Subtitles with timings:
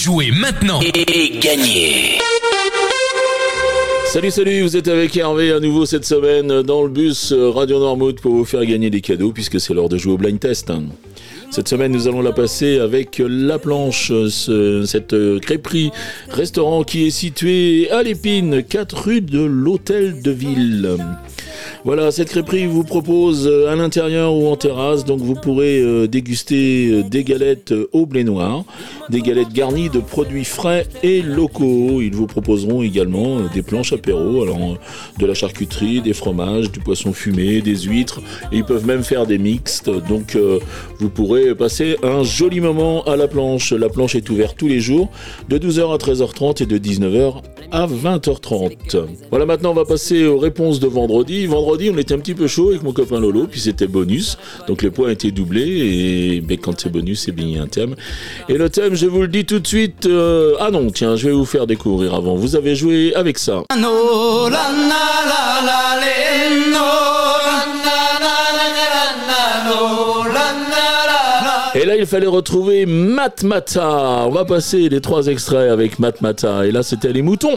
[0.00, 2.18] Jouez maintenant et gagner
[4.06, 8.20] Salut, salut, vous êtes avec Hervé à nouveau cette semaine dans le bus Radio Noirmouth
[8.20, 10.70] pour vous faire gagner des cadeaux puisque c'est l'heure de jouer au blind test.
[11.50, 15.90] Cette semaine, nous allons la passer avec La Planche, cette crêperie
[16.30, 20.96] restaurant qui est située à l'Épine, 4 rue de l'Hôtel de Ville.
[21.84, 26.08] Voilà, cette crêperie vous propose euh, à l'intérieur ou en terrasse, donc vous pourrez euh,
[26.08, 28.64] déguster euh, des galettes au blé noir,
[29.10, 32.02] des galettes garnies de produits frais et locaux.
[32.02, 34.58] Ils vous proposeront également des planches apéro, alors
[35.18, 38.20] de la charcuterie, des fromages, du poisson fumé, des huîtres,
[38.50, 39.88] ils peuvent même faire des mixtes.
[40.08, 40.36] Donc
[40.98, 43.72] vous pourrez passer un joli moment à la planche.
[43.72, 45.10] La planche est ouverte tous les jours
[45.48, 49.06] de 12h à 13h30 et de 19h à 20h30.
[49.30, 51.46] Voilà, maintenant on va passer aux réponses de vendredi.
[51.46, 54.38] Vendredi, on était un petit peu chaud avec mon copain Lolo, puis c'était bonus.
[54.66, 57.94] Donc les points étaient doublés, et ben, quand c'est bonus, c'est bien un thème.
[58.48, 60.06] Et le thème, je vous le dis tout de suite.
[60.06, 62.34] Euh, ah non, tiens, je vais vous faire découvrir avant.
[62.34, 63.62] Vous avez joué avec ça.
[71.74, 74.24] Et là, il fallait retrouver Matmata.
[74.26, 76.66] On va passer les trois extraits avec Matmata.
[76.66, 77.56] Et là, c'était les moutons.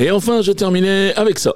[0.00, 1.54] Et enfin, je terminais avec ça.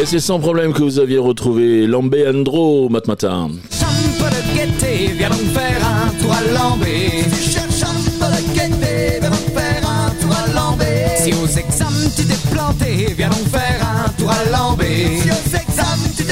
[0.00, 3.48] Et c'est sans problème que vous aviez retrouvé Lambé Andro Matmatin.
[3.70, 7.24] Chambre de gaieté, viens donc faire un tour à Lambé.
[7.24, 10.84] Si tu cherches un peu de gaieté, viens donc faire un tour à Lambé.
[11.16, 15.20] Si aux examens tu t'es planté, viens donc faire un tour à Lambé.
[15.22, 16.27] Si aux examens tu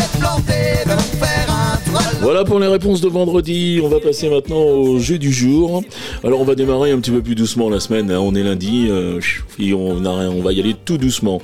[2.26, 3.80] Voilà pour les réponses de vendredi.
[3.84, 5.84] On va passer maintenant au jeu du jour.
[6.24, 8.10] Alors on va démarrer un petit peu plus doucement la semaine.
[8.10, 8.18] hein.
[8.18, 9.20] On est lundi euh,
[9.60, 11.40] et on, on va y aller tout doucement.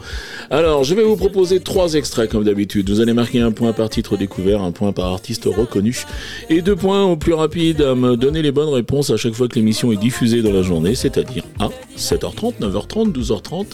[0.51, 2.91] Alors je vais vous proposer trois extraits comme d'habitude.
[2.91, 6.05] Vous allez marquer un point par titre découvert, un point par artiste reconnu
[6.51, 9.47] et deux points au plus rapide à me donner les bonnes réponses à chaque fois
[9.47, 13.67] que l'émission est diffusée dans la journée, c'est-à-dire à 7h30, 9h30, 12h30,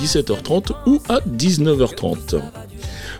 [0.00, 2.40] 17h30 ou à 19h30.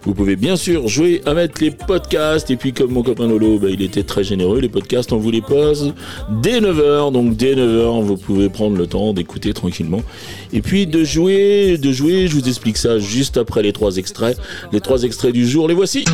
[0.02, 2.50] Vous pouvez bien sûr jouer à mettre les podcasts.
[2.50, 5.30] Et puis, comme mon copain Lolo, bah, il était très généreux, les podcasts, on vous
[5.30, 5.94] les pose
[6.42, 7.12] dès 9h.
[7.12, 10.02] Donc, dès 9h, vous pouvez prendre le temps d'écouter tranquillement.
[10.52, 14.38] Et puis, de jouer, de jouer, je vous explique ça juste après les trois extraits.
[14.72, 16.04] Les trois extraits du jour, les voici.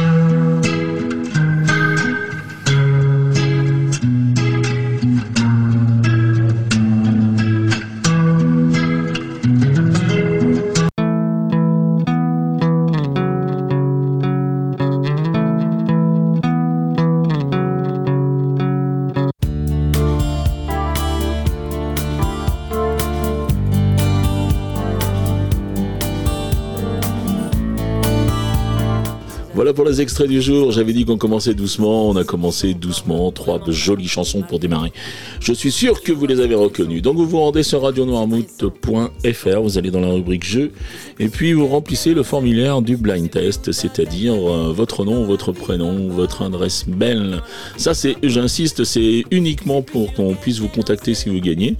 [29.60, 30.72] Voilà pour les extraits du jour.
[30.72, 32.08] J'avais dit qu'on commençait doucement.
[32.08, 33.30] On a commencé doucement.
[33.30, 34.90] Trois jolies chansons pour démarrer.
[35.38, 37.02] Je suis sûr que vous les avez reconnues.
[37.02, 39.60] Donc vous vous rendez sur radionoirmouth.fr.
[39.60, 40.72] Vous allez dans la rubrique jeux.
[41.18, 43.70] Et puis vous remplissez le formulaire du blind test.
[43.72, 47.42] C'est-à-dire euh, votre nom, votre prénom, votre adresse mail.
[47.76, 51.76] Ça c'est, j'insiste, c'est uniquement pour qu'on puisse vous contacter si vous gagnez.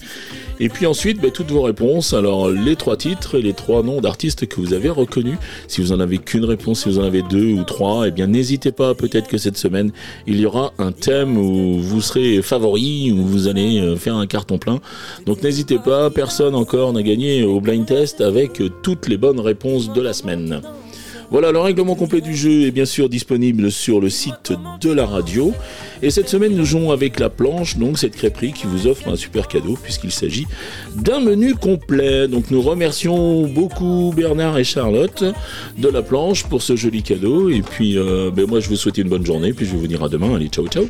[0.61, 2.13] Et puis ensuite, ben, toutes vos réponses.
[2.13, 5.39] Alors, les trois titres et les trois noms d'artistes que vous avez reconnus.
[5.69, 8.27] Si vous en avez qu'une réponse, si vous en avez deux ou trois, eh bien,
[8.27, 8.95] n'hésitez pas.
[8.95, 9.91] Peut-être que cette semaine,
[10.27, 14.27] il y aura un thème où vous serez favori, où vous allez euh, faire un
[14.27, 14.81] carton plein.
[15.25, 16.11] Donc, n'hésitez pas.
[16.11, 20.61] Personne encore n'a gagné au blind test avec toutes les bonnes réponses de la semaine.
[21.31, 25.07] Voilà, le règlement complet du jeu est bien sûr disponible sur le site de la
[25.07, 25.53] radio.
[26.03, 29.17] Et cette semaine, nous jouons avec la planche, donc cette crêperie qui vous offre un
[29.17, 30.47] super cadeau puisqu'il s'agit
[30.97, 32.27] d'un menu complet.
[32.27, 35.25] Donc nous remercions beaucoup Bernard et Charlotte
[35.79, 37.49] de la planche pour ce joli cadeau.
[37.49, 39.53] Et puis, euh, ben moi, je vous souhaite une bonne journée.
[39.53, 40.35] Puis je vais vous dire à demain.
[40.35, 40.87] Allez, ciao, ciao.